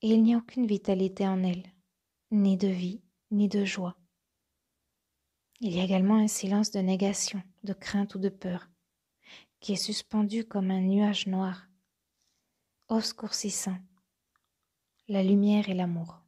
et 0.01 0.09
il 0.09 0.23
n'y 0.23 0.33
a 0.33 0.37
aucune 0.37 0.65
vitalité 0.65 1.27
en 1.27 1.43
elle, 1.43 1.63
ni 2.31 2.57
de 2.57 2.67
vie, 2.67 3.03
ni 3.29 3.47
de 3.47 3.63
joie. 3.63 3.95
Il 5.59 5.75
y 5.75 5.79
a 5.79 5.83
également 5.83 6.17
un 6.17 6.27
silence 6.27 6.71
de 6.71 6.79
négation, 6.79 7.43
de 7.63 7.73
crainte 7.73 8.15
ou 8.15 8.19
de 8.19 8.29
peur, 8.29 8.70
qui 9.61 9.73
est 9.73 9.77
suspendu 9.77 10.43
comme 10.43 10.71
un 10.71 10.81
nuage 10.81 11.27
noir, 11.27 11.69
obscurcissant 12.89 13.77
la 15.07 15.23
lumière 15.23 15.69
et 15.69 15.73
l'amour. 15.73 16.19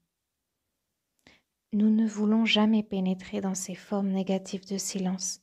Nous 1.71 1.89
ne 1.89 2.07
voulons 2.07 2.45
jamais 2.45 2.83
pénétrer 2.83 3.41
dans 3.41 3.55
ces 3.55 3.75
formes 3.75 4.09
négatives 4.09 4.67
de 4.67 4.77
silence. 4.77 5.41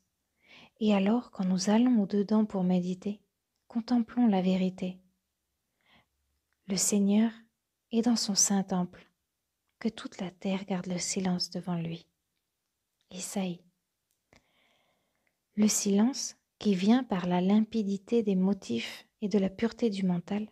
Et 0.79 0.95
alors, 0.95 1.31
quand 1.33 1.45
nous 1.45 1.71
allons 1.71 2.01
au-dedans 2.03 2.45
pour 2.45 2.63
méditer, 2.63 3.21
contemplons 3.67 4.29
la 4.29 4.41
vérité. 4.41 4.99
Le 6.69 6.77
Seigneur 6.77 7.33
est 7.91 8.03
dans 8.03 8.17
son 8.17 8.37
saint 8.37 8.63
temple, 8.63 9.11
que 9.81 9.89
toute 9.89 10.21
la 10.21 10.31
terre 10.31 10.65
garde 10.65 10.87
le 10.87 10.99
silence 10.99 11.51
devant 11.51 11.77
lui. 11.77 12.07
Isaïe. 13.11 13.65
Le 15.57 15.67
silence 15.67 16.37
qui 16.61 16.75
vient 16.75 17.03
par 17.03 17.27
la 17.27 17.41
limpidité 17.41 18.23
des 18.23 18.37
motifs 18.37 19.07
et 19.23 19.29
de 19.29 19.39
la 19.39 19.49
pureté 19.49 19.89
du 19.89 20.05
mental, 20.05 20.47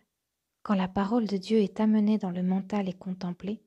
quand 0.63 0.73
la 0.73 0.87
parole 0.87 1.27
de 1.27 1.37
Dieu 1.37 1.59
est 1.59 1.79
amenée 1.79 2.17
dans 2.17 2.31
le 2.31 2.41
mental 2.41 2.89
et 2.89 2.93
contemplée, 2.93 3.61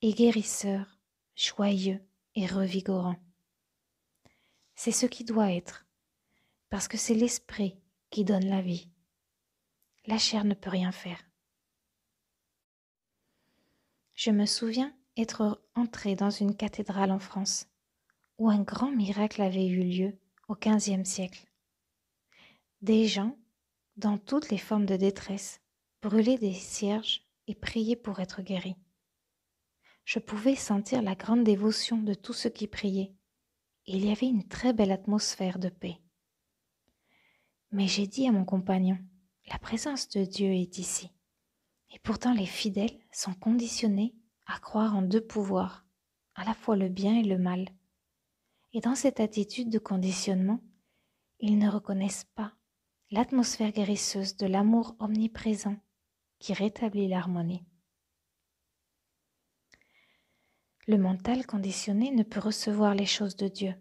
est 0.00 0.12
guérisseur 0.12 1.00
joyeux 1.34 2.00
et 2.36 2.46
revigorant. 2.46 3.16
C'est 4.76 4.92
ce 4.92 5.06
qui 5.06 5.24
doit 5.24 5.52
être, 5.52 5.86
parce 6.70 6.86
que 6.86 6.96
c'est 6.96 7.14
l'esprit 7.14 7.76
qui 8.10 8.24
donne 8.24 8.46
la 8.46 8.62
vie. 8.62 8.88
La 10.06 10.18
chair 10.18 10.44
ne 10.44 10.54
peut 10.54 10.70
rien 10.70 10.92
faire. 10.92 11.20
Je 14.14 14.30
me 14.30 14.46
souviens 14.46 14.94
être 15.16 15.60
entré 15.74 16.14
dans 16.14 16.30
une 16.30 16.56
cathédrale 16.56 17.10
en 17.10 17.18
France, 17.18 17.66
où 18.38 18.48
un 18.50 18.62
grand 18.62 18.92
miracle 18.92 19.42
avait 19.42 19.66
eu 19.66 19.82
lieu 19.82 20.16
au 20.46 20.54
XVe 20.54 21.04
siècle. 21.04 21.45
Des 22.86 23.06
gens, 23.06 23.36
dans 23.96 24.16
toutes 24.16 24.50
les 24.50 24.58
formes 24.58 24.86
de 24.86 24.96
détresse, 24.96 25.60
brûlaient 26.02 26.38
des 26.38 26.54
cierges 26.54 27.26
et 27.46 27.54
priaient 27.54 27.96
pour 27.96 28.20
être 28.20 28.42
guéris 28.42 28.76
je 30.06 30.20
pouvais 30.20 30.54
sentir 30.54 31.02
la 31.02 31.16
grande 31.16 31.42
dévotion 31.42 31.98
de 31.98 32.14
tous 32.14 32.32
ceux 32.32 32.48
qui 32.48 32.68
priaient, 32.68 33.12
il 33.86 34.04
y 34.04 34.12
avait 34.12 34.28
une 34.28 34.46
très 34.46 34.72
belle 34.72 34.92
atmosphère 34.92 35.58
de 35.58 35.68
paix. 35.68 36.00
Mais 37.72 37.88
j'ai 37.88 38.06
dit 38.06 38.28
à 38.28 38.32
mon 38.32 38.44
compagnon, 38.44 38.98
la 39.50 39.58
présence 39.58 40.08
de 40.10 40.24
Dieu 40.24 40.52
est 40.52 40.78
ici, 40.78 41.10
et 41.92 41.98
pourtant 41.98 42.32
les 42.32 42.46
fidèles 42.46 43.00
sont 43.10 43.34
conditionnés 43.34 44.14
à 44.46 44.60
croire 44.60 44.94
en 44.94 45.02
deux 45.02 45.20
pouvoirs, 45.20 45.84
à 46.36 46.44
la 46.44 46.54
fois 46.54 46.76
le 46.76 46.88
bien 46.88 47.18
et 47.18 47.24
le 47.24 47.38
mal. 47.38 47.68
Et 48.72 48.80
dans 48.80 48.94
cette 48.94 49.18
attitude 49.18 49.70
de 49.70 49.80
conditionnement, 49.80 50.60
ils 51.40 51.58
ne 51.58 51.68
reconnaissent 51.68 52.28
pas 52.36 52.55
l'atmosphère 53.10 53.72
guérisseuse 53.72 54.36
de 54.36 54.46
l'amour 54.46 54.96
omniprésent 54.98 55.76
qui 56.38 56.52
rétablit 56.52 57.08
l'harmonie. 57.08 57.64
Le 60.88 60.98
mental 60.98 61.46
conditionné 61.46 62.10
ne 62.10 62.22
peut 62.22 62.40
recevoir 62.40 62.94
les 62.94 63.06
choses 63.06 63.36
de 63.36 63.48
Dieu. 63.48 63.74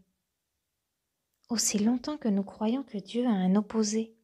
Aussi 1.49 1.79
longtemps 1.79 2.17
que 2.17 2.27
nous 2.27 2.43
croyons 2.43 2.83
que 2.83 2.97
Dieu 2.97 3.25
a 3.25 3.31
un 3.31 3.55
opposé 3.55 4.15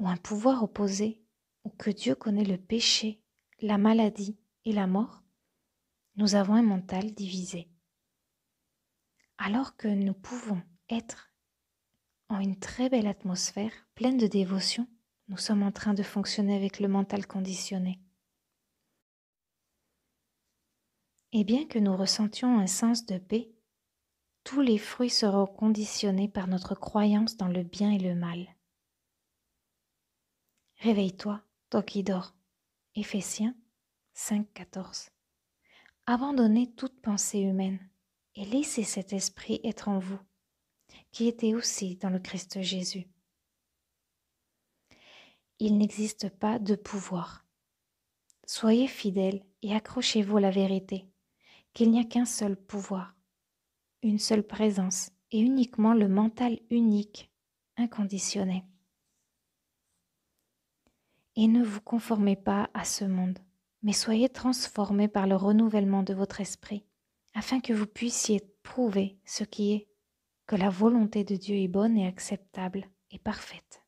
ou 0.00 0.08
un 0.08 0.16
pouvoir 0.16 0.62
opposé, 0.62 1.22
ou 1.64 1.70
que 1.70 1.90
Dieu 1.90 2.14
connaît 2.14 2.44
le 2.44 2.58
péché, 2.58 3.22
la 3.60 3.78
maladie 3.78 4.38
et 4.64 4.72
la 4.72 4.86
mort, 4.86 5.22
nous 6.16 6.34
avons 6.34 6.54
un 6.54 6.62
mental 6.62 7.12
divisé. 7.12 7.68
Alors 9.38 9.76
que 9.76 9.88
nous 9.88 10.14
pouvons 10.14 10.62
être 10.90 11.33
en 12.28 12.40
une 12.40 12.58
très 12.58 12.88
belle 12.88 13.06
atmosphère, 13.06 13.72
pleine 13.94 14.18
de 14.18 14.26
dévotion, 14.26 14.86
nous 15.28 15.36
sommes 15.36 15.62
en 15.62 15.72
train 15.72 15.94
de 15.94 16.02
fonctionner 16.02 16.56
avec 16.56 16.80
le 16.80 16.88
mental 16.88 17.26
conditionné. 17.26 18.00
Et 21.32 21.44
bien 21.44 21.66
que 21.66 21.78
nous 21.78 21.96
ressentions 21.96 22.58
un 22.58 22.66
sens 22.66 23.06
de 23.06 23.18
paix, 23.18 23.50
tous 24.44 24.60
les 24.60 24.78
fruits 24.78 25.10
seront 25.10 25.46
conditionnés 25.46 26.28
par 26.28 26.46
notre 26.46 26.74
croyance 26.74 27.36
dans 27.36 27.48
le 27.48 27.62
bien 27.62 27.90
et 27.90 27.98
le 27.98 28.14
mal. 28.14 28.54
Réveille-toi, 30.76 31.42
toi 31.70 31.82
qui 31.82 32.02
dors. 32.02 32.34
Éphésiens 32.94 33.54
5.14. 34.14 35.10
Abandonnez 36.06 36.72
toute 36.74 37.00
pensée 37.00 37.40
humaine 37.40 37.80
et 38.36 38.44
laissez 38.44 38.84
cet 38.84 39.12
esprit 39.12 39.60
être 39.64 39.88
en 39.88 39.98
vous, 39.98 40.20
qui 41.14 41.28
était 41.28 41.54
aussi 41.54 41.94
dans 41.94 42.10
le 42.10 42.18
Christ 42.18 42.60
Jésus. 42.60 43.06
Il 45.60 45.78
n'existe 45.78 46.28
pas 46.28 46.58
de 46.58 46.74
pouvoir. 46.74 47.46
Soyez 48.48 48.88
fidèles 48.88 49.44
et 49.62 49.76
accrochez-vous 49.76 50.38
à 50.38 50.40
la 50.40 50.50
vérité 50.50 51.06
qu'il 51.72 51.92
n'y 51.92 52.00
a 52.00 52.04
qu'un 52.04 52.24
seul 52.24 52.56
pouvoir, 52.56 53.14
une 54.02 54.18
seule 54.18 54.42
présence 54.42 55.12
et 55.30 55.38
uniquement 55.38 55.94
le 55.94 56.08
mental 56.08 56.58
unique, 56.70 57.30
inconditionné. 57.76 58.64
Et 61.36 61.46
ne 61.46 61.64
vous 61.64 61.80
conformez 61.80 62.34
pas 62.34 62.70
à 62.74 62.84
ce 62.84 63.04
monde, 63.04 63.38
mais 63.82 63.92
soyez 63.92 64.30
transformés 64.30 65.08
par 65.08 65.28
le 65.28 65.36
renouvellement 65.36 66.02
de 66.02 66.12
votre 66.12 66.40
esprit, 66.40 66.84
afin 67.34 67.60
que 67.60 67.72
vous 67.72 67.86
puissiez 67.86 68.40
prouver 68.64 69.16
ce 69.24 69.44
qui 69.44 69.74
est, 69.74 69.93
que 70.46 70.56
la 70.56 70.70
volonté 70.70 71.24
de 71.24 71.36
Dieu 71.36 71.56
est 71.56 71.68
bonne 71.68 71.96
et 71.96 72.06
acceptable 72.06 72.88
et 73.10 73.18
parfaite. 73.18 73.82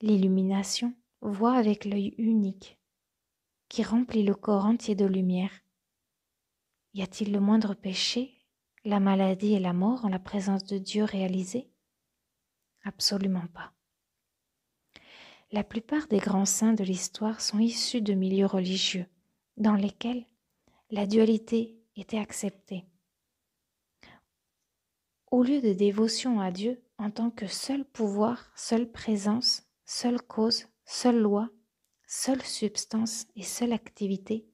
L'illumination 0.00 0.94
voit 1.22 1.54
avec 1.54 1.84
l'œil 1.84 2.14
unique 2.18 2.78
qui 3.68 3.82
remplit 3.82 4.22
le 4.22 4.34
corps 4.34 4.66
entier 4.66 4.94
de 4.94 5.06
lumière. 5.06 5.62
Y 6.94 7.02
a-t-il 7.02 7.32
le 7.32 7.40
moindre 7.40 7.74
péché, 7.74 8.34
la 8.84 9.00
maladie 9.00 9.54
et 9.54 9.60
la 9.60 9.72
mort 9.72 10.04
en 10.04 10.08
la 10.08 10.18
présence 10.18 10.64
de 10.64 10.78
Dieu 10.78 11.04
réalisée? 11.04 11.70
Absolument 12.84 13.46
pas. 13.48 13.72
La 15.52 15.64
plupart 15.64 16.06
des 16.08 16.18
grands 16.18 16.44
saints 16.44 16.74
de 16.74 16.84
l'histoire 16.84 17.40
sont 17.40 17.58
issus 17.58 18.02
de 18.02 18.14
milieux 18.14 18.46
religieux 18.46 19.06
dans 19.56 19.74
lesquels 19.74 20.26
la 20.90 21.06
dualité 21.06 21.80
était 21.96 22.18
acceptée. 22.18 22.84
Au 25.32 25.42
lieu 25.42 25.60
de 25.60 25.72
dévotion 25.72 26.40
à 26.40 26.52
Dieu 26.52 26.80
en 26.98 27.10
tant 27.10 27.30
que 27.30 27.46
seul 27.46 27.84
pouvoir, 27.84 28.50
seule 28.54 28.90
présence, 28.90 29.64
seule 29.84 30.22
cause, 30.22 30.66
seule 30.84 31.18
loi, 31.18 31.50
seule 32.06 32.42
substance 32.42 33.26
et 33.34 33.42
seule 33.42 33.72
activité, 33.72 34.46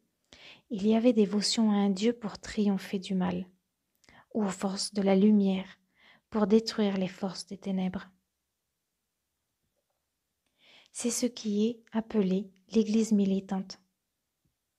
il 0.71 0.87
y 0.87 0.97
avait 0.97 1.13
dévotion 1.13 1.71
à 1.71 1.75
un 1.75 1.91
Dieu 1.91 2.15
pour 2.15 2.39
triompher 2.39 2.99
du 2.99 3.15
mal, 3.15 3.47
ou 4.33 4.45
aux 4.45 4.49
forces 4.49 4.95
de 4.95 5.03
la 5.03 5.15
lumière 5.15 5.79
pour 6.31 6.47
détruire 6.47 6.97
les 6.97 7.09
forces 7.09 7.47
des 7.47 7.59
ténèbres. 7.59 8.09
C'est 10.91 11.11
ce 11.11 11.27
qui 11.27 11.67
est 11.67 11.83
appelé 11.93 12.51
l'Église 12.71 13.13
militante. 13.13 13.79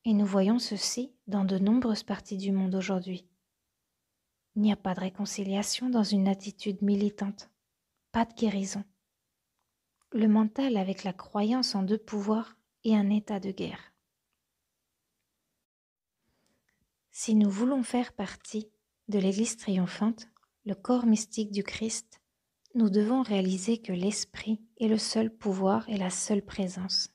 Et 0.05 0.13
nous 0.13 0.25
voyons 0.25 0.57
ceci 0.57 1.13
dans 1.27 1.45
de 1.45 1.59
nombreuses 1.59 2.03
parties 2.03 2.37
du 2.37 2.51
monde 2.51 2.73
aujourd'hui. 2.73 3.27
Il 4.55 4.61
n'y 4.61 4.71
a 4.71 4.75
pas 4.75 4.93
de 4.93 4.99
réconciliation 4.99 5.89
dans 5.89 6.03
une 6.03 6.27
attitude 6.27 6.81
militante, 6.81 7.49
pas 8.11 8.25
de 8.25 8.33
guérison. 8.33 8.83
Le 10.11 10.27
mental 10.27 10.77
avec 10.77 11.03
la 11.03 11.13
croyance 11.13 11.73
en 11.73 11.81
deux 11.81 11.97
pouvoirs 11.97 12.55
et 12.83 12.95
un 12.95 13.09
état 13.09 13.39
de 13.39 13.51
guerre. 13.51 13.93
Si 17.11 17.35
nous 17.35 17.49
voulons 17.49 17.83
faire 17.83 18.13
partie 18.13 18.69
de 19.07 19.19
l'Église 19.19 19.57
triomphante, 19.57 20.27
le 20.65 20.75
corps 20.75 21.05
mystique 21.05 21.51
du 21.51 21.63
Christ, 21.63 22.21
nous 22.75 22.89
devons 22.89 23.21
réaliser 23.21 23.79
que 23.79 23.93
l'Esprit 23.93 24.61
est 24.79 24.87
le 24.87 24.97
seul 24.97 25.29
pouvoir 25.29 25.87
et 25.89 25.97
la 25.97 26.09
seule 26.09 26.43
présence. 26.43 27.09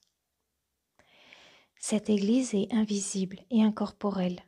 Cette 1.81 2.11
Église 2.11 2.55
est 2.55 2.73
invisible 2.73 3.41
et 3.51 3.63
incorporelle, 3.63 4.41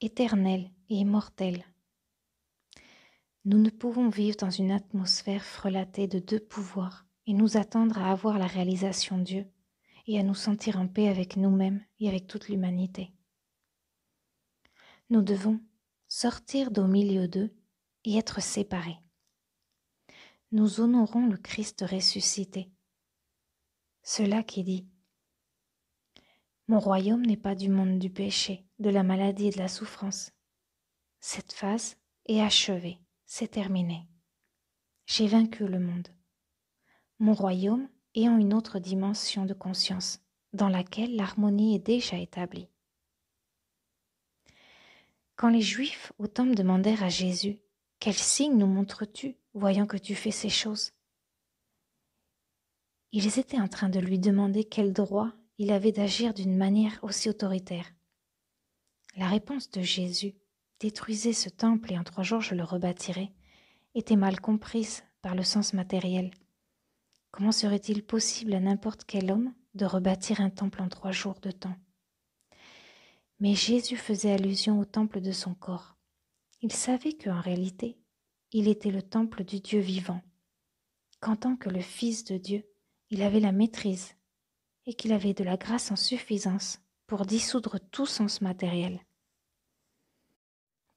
éternelle 0.00 0.70
et 0.88 0.96
immortelle. 0.96 1.64
Nous 3.48 3.58
ne 3.58 3.70
pouvons 3.70 4.08
vivre 4.08 4.36
dans 4.36 4.50
une 4.50 4.72
atmosphère 4.72 5.44
frelatée 5.44 6.08
de 6.08 6.18
deux 6.18 6.40
pouvoirs 6.40 7.06
et 7.28 7.32
nous 7.32 7.56
attendre 7.56 7.96
à 7.96 8.10
avoir 8.10 8.40
la 8.40 8.48
réalisation 8.48 9.18
Dieu 9.18 9.46
et 10.08 10.18
à 10.18 10.24
nous 10.24 10.34
sentir 10.34 10.80
en 10.80 10.88
paix 10.88 11.06
avec 11.06 11.36
nous-mêmes 11.36 11.80
et 12.00 12.08
avec 12.08 12.26
toute 12.26 12.48
l'humanité. 12.48 13.12
Nous 15.10 15.22
devons 15.22 15.60
sortir 16.08 16.72
d'au 16.72 16.88
milieu 16.88 17.28
d'eux 17.28 17.54
et 18.02 18.18
être 18.18 18.42
séparés. 18.42 18.98
Nous 20.50 20.80
honorons 20.80 21.28
le 21.28 21.36
Christ 21.36 21.84
ressuscité. 21.88 22.72
Cela 24.02 24.42
qui 24.42 24.64
dit 24.64 24.88
Mon 26.66 26.80
royaume 26.80 27.24
n'est 27.24 27.36
pas 27.36 27.54
du 27.54 27.68
monde 27.68 28.00
du 28.00 28.10
péché, 28.10 28.66
de 28.80 28.90
la 28.90 29.04
maladie 29.04 29.46
et 29.46 29.52
de 29.52 29.58
la 29.58 29.68
souffrance. 29.68 30.32
Cette 31.20 31.52
phase 31.52 31.96
est 32.24 32.40
achevée, 32.40 32.98
c'est 33.26 33.48
terminé. 33.48 34.06
J'ai 35.06 35.26
vaincu 35.26 35.66
le 35.66 35.80
monde. 35.80 36.08
Mon 37.18 37.34
royaume 37.34 37.88
ayant 38.14 38.38
une 38.38 38.54
autre 38.54 38.78
dimension 38.78 39.44
de 39.44 39.54
conscience, 39.54 40.20
dans 40.52 40.68
laquelle 40.68 41.14
l'harmonie 41.16 41.74
est 41.74 41.86
déjà 41.86 42.18
établie. 42.18 42.68
Quand 45.34 45.48
les 45.48 45.60
Juifs 45.60 46.12
au 46.18 46.26
temple 46.26 46.54
demandèrent 46.54 47.02
à 47.02 47.10
Jésus 47.10 47.58
Quel 47.98 48.14
signe 48.14 48.56
nous 48.56 48.66
montres-tu, 48.66 49.36
voyant 49.54 49.86
que 49.86 49.96
tu 49.96 50.14
fais 50.14 50.30
ces 50.30 50.48
choses? 50.48 50.92
Ils 53.12 53.38
étaient 53.38 53.60
en 53.60 53.68
train 53.68 53.88
de 53.88 53.98
lui 54.00 54.18
demander 54.18 54.64
quel 54.64 54.92
droit 54.92 55.32
il 55.58 55.72
avait 55.72 55.92
d'agir 55.92 56.34
d'une 56.34 56.56
manière 56.56 56.98
aussi 57.02 57.28
autoritaire. 57.28 57.90
La 59.16 59.28
réponse 59.28 59.70
de 59.70 59.80
Jésus 59.80 60.34
Détruisez 60.78 61.32
ce 61.32 61.48
temple 61.48 61.92
et 61.92 61.98
en 61.98 62.04
trois 62.04 62.22
jours 62.22 62.42
je 62.42 62.54
le 62.54 62.62
rebâtirai 62.62 63.32
était 63.94 64.16
mal 64.16 64.40
comprise 64.40 65.02
par 65.22 65.34
le 65.34 65.42
sens 65.42 65.72
matériel. 65.72 66.30
Comment 67.30 67.52
serait-il 67.52 68.04
possible 68.04 68.52
à 68.52 68.60
n'importe 68.60 69.04
quel 69.04 69.30
homme 69.30 69.54
de 69.74 69.86
rebâtir 69.86 70.40
un 70.40 70.50
temple 70.50 70.82
en 70.82 70.88
trois 70.88 71.12
jours 71.12 71.40
de 71.40 71.50
temps? 71.50 71.76
Mais 73.40 73.54
Jésus 73.54 73.96
faisait 73.96 74.32
allusion 74.32 74.78
au 74.78 74.84
temple 74.84 75.22
de 75.22 75.32
son 75.32 75.54
corps. 75.54 75.96
Il 76.60 76.72
savait 76.72 77.14
qu'en 77.14 77.40
réalité, 77.40 77.98
il 78.52 78.68
était 78.68 78.90
le 78.90 79.02
temple 79.02 79.44
du 79.44 79.60
Dieu 79.60 79.80
vivant, 79.80 80.22
qu'en 81.20 81.36
tant 81.36 81.56
que 81.56 81.70
le 81.70 81.80
Fils 81.80 82.24
de 82.24 82.36
Dieu, 82.36 82.64
il 83.08 83.22
avait 83.22 83.40
la 83.40 83.52
maîtrise 83.52 84.14
et 84.84 84.94
qu'il 84.94 85.12
avait 85.12 85.34
de 85.34 85.44
la 85.44 85.56
grâce 85.56 85.90
en 85.90 85.96
suffisance 85.96 86.80
pour 87.06 87.24
dissoudre 87.24 87.78
tout 87.90 88.06
sens 88.06 88.40
matériel. 88.42 89.05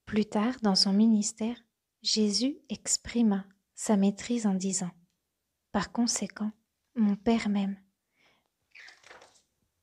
Plus 0.09 0.25
tard, 0.25 0.55
dans 0.63 0.73
son 0.73 0.91
ministère, 0.91 1.55
Jésus 2.01 2.57
exprima 2.67 3.45
sa 3.75 3.95
maîtrise 3.95 4.47
en 4.47 4.55
disant 4.55 4.89
Par 5.71 5.91
conséquent, 5.91 6.51
mon 6.95 7.15
Père 7.15 7.47
m'aime, 7.47 7.79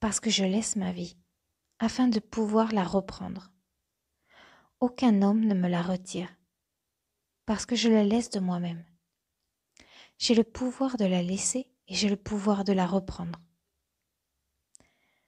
parce 0.00 0.18
que 0.18 0.28
je 0.28 0.42
laisse 0.42 0.74
ma 0.74 0.90
vie 0.90 1.16
afin 1.78 2.08
de 2.08 2.18
pouvoir 2.18 2.72
la 2.72 2.82
reprendre. 2.82 3.52
Aucun 4.80 5.22
homme 5.22 5.44
ne 5.44 5.54
me 5.54 5.68
la 5.68 5.80
retire, 5.80 6.34
parce 7.44 7.64
que 7.64 7.76
je 7.76 7.88
la 7.88 8.02
laisse 8.02 8.30
de 8.30 8.40
moi-même. 8.40 8.84
J'ai 10.18 10.34
le 10.34 10.42
pouvoir 10.42 10.96
de 10.96 11.04
la 11.04 11.22
laisser 11.22 11.70
et 11.86 11.94
j'ai 11.94 12.08
le 12.08 12.16
pouvoir 12.16 12.64
de 12.64 12.72
la 12.72 12.88
reprendre. 12.88 13.38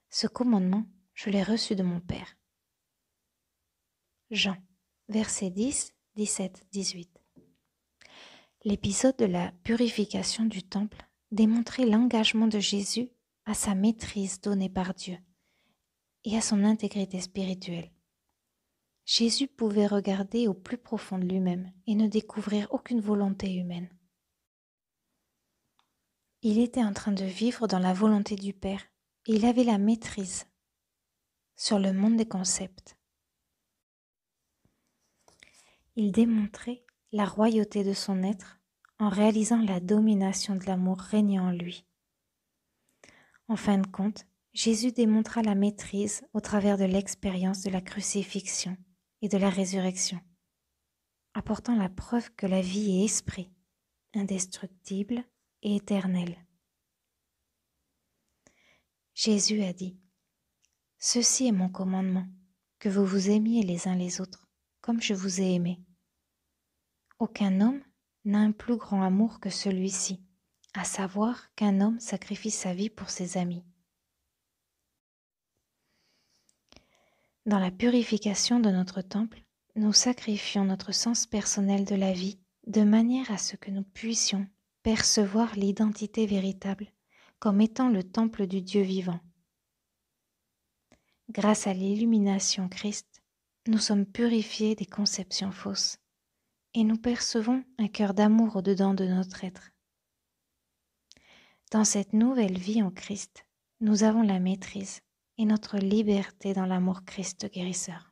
Ce 0.09 0.27
commandement, 0.27 0.85
je 1.13 1.29
l'ai 1.29 1.41
reçu 1.41 1.77
de 1.77 1.83
mon 1.83 2.01
Père. 2.01 2.35
Jean, 4.29 4.57
versets 5.09 5.49
10, 5.49 5.95
17, 6.15 6.67
18. 6.71 7.09
L'épisode 8.63 9.17
de 9.17 9.25
la 9.25 9.51
purification 9.63 10.45
du 10.45 10.61
temple 10.61 11.03
démontrait 11.31 11.87
l'engagement 11.87 12.45
de 12.45 12.59
Jésus 12.59 13.09
à 13.45 13.55
sa 13.55 13.73
maîtrise 13.73 14.39
donnée 14.39 14.69
par 14.69 14.93
Dieu 14.93 15.17
et 16.25 16.37
à 16.37 16.41
son 16.41 16.63
intégrité 16.63 17.19
spirituelle. 17.21 17.91
Jésus 19.03 19.47
pouvait 19.47 19.87
regarder 19.87 20.47
au 20.47 20.53
plus 20.53 20.77
profond 20.77 21.17
de 21.17 21.25
lui-même 21.25 21.73
et 21.87 21.95
ne 21.95 22.07
découvrir 22.07 22.67
aucune 22.69 23.01
volonté 23.01 23.51
humaine. 23.55 23.89
Il 26.43 26.59
était 26.59 26.83
en 26.83 26.93
train 26.93 27.13
de 27.13 27.25
vivre 27.25 27.65
dans 27.65 27.79
la 27.79 27.93
volonté 27.93 28.35
du 28.35 28.53
Père 28.53 28.83
et 29.25 29.33
il 29.33 29.45
avait 29.47 29.63
la 29.63 29.79
maîtrise 29.79 30.45
sur 31.55 31.79
le 31.79 31.93
monde 31.93 32.15
des 32.15 32.27
concepts. 32.27 32.98
Il 36.01 36.13
démontrait 36.13 36.85
la 37.11 37.25
royauté 37.25 37.83
de 37.83 37.91
son 37.91 38.23
être 38.23 38.61
en 38.99 39.09
réalisant 39.09 39.61
la 39.61 39.81
domination 39.81 40.55
de 40.55 40.63
l'amour 40.63 40.97
régnant 40.97 41.49
en 41.49 41.51
lui. 41.51 41.85
En 43.49 43.57
fin 43.57 43.79
de 43.79 43.85
compte, 43.85 44.25
Jésus 44.53 44.93
démontra 44.93 45.41
la 45.41 45.55
maîtrise 45.55 46.23
au 46.31 46.39
travers 46.39 46.77
de 46.77 46.85
l'expérience 46.85 47.63
de 47.63 47.69
la 47.69 47.81
crucifixion 47.81 48.77
et 49.21 49.27
de 49.27 49.37
la 49.37 49.49
résurrection, 49.49 50.21
apportant 51.33 51.75
la 51.75 51.89
preuve 51.89 52.33
que 52.33 52.47
la 52.47 52.61
vie 52.61 53.01
est 53.01 53.03
esprit, 53.03 53.51
indestructible 54.13 55.25
et 55.63 55.75
éternel. 55.75 56.45
Jésus 59.15 59.63
a 59.63 59.73
dit, 59.73 59.99
Ceci 60.97 61.47
est 61.47 61.51
mon 61.51 61.67
commandement, 61.67 62.29
que 62.79 62.87
vous 62.87 63.05
vous 63.05 63.29
aimiez 63.31 63.63
les 63.63 63.89
uns 63.89 63.95
les 63.95 64.21
autres, 64.21 64.47
comme 64.79 65.01
je 65.01 65.13
vous 65.13 65.41
ai 65.41 65.55
aimé. 65.55 65.81
Aucun 67.19 67.59
homme 67.59 67.81
n'a 68.23 68.39
un 68.39 68.53
plus 68.53 68.77
grand 68.77 69.03
amour 69.03 69.41
que 69.41 69.49
celui-ci, 69.49 70.21
à 70.73 70.85
savoir 70.85 71.53
qu'un 71.55 71.81
homme 71.81 71.99
sacrifie 71.99 72.49
sa 72.49 72.73
vie 72.73 72.89
pour 72.89 73.09
ses 73.09 73.37
amis. 73.37 73.65
Dans 77.45 77.59
la 77.59 77.71
purification 77.71 78.61
de 78.61 78.69
notre 78.69 79.01
temple, 79.01 79.43
nous 79.75 79.91
sacrifions 79.91 80.63
notre 80.63 80.93
sens 80.93 81.25
personnel 81.25 81.83
de 81.83 81.95
la 81.95 82.13
vie 82.13 82.39
de 82.67 82.83
manière 82.83 83.29
à 83.31 83.37
ce 83.37 83.57
que 83.57 83.71
nous 83.71 83.83
puissions 83.83 84.47
percevoir 84.81 85.55
l'identité 85.55 86.25
véritable 86.25 86.87
comme 87.39 87.59
étant 87.59 87.89
le 87.89 88.03
temple 88.03 88.47
du 88.47 88.61
Dieu 88.61 88.81
vivant. 88.81 89.19
Grâce 91.29 91.67
à 91.67 91.73
l'illumination 91.73 92.69
Christ, 92.69 93.21
nous 93.67 93.77
sommes 93.77 94.05
purifiés 94.05 94.75
des 94.75 94.85
conceptions 94.85 95.51
fausses 95.51 95.99
et 96.73 96.83
nous 96.83 96.97
percevons 96.97 97.63
un 97.77 97.87
cœur 97.87 98.13
d'amour 98.13 98.55
au-dedans 98.55 98.93
de 98.93 99.05
notre 99.05 99.43
être. 99.43 99.71
Dans 101.71 101.83
cette 101.83 102.13
nouvelle 102.13 102.57
vie 102.57 102.81
en 102.81 102.91
Christ, 102.91 103.45
nous 103.79 104.03
avons 104.03 104.21
la 104.21 104.39
maîtrise 104.39 105.01
et 105.37 105.45
notre 105.45 105.77
liberté 105.77 106.53
dans 106.53 106.65
l'amour 106.65 107.05
Christ 107.05 107.51
guérisseur. 107.51 108.08